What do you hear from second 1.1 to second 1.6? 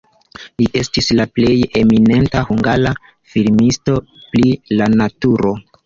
la plej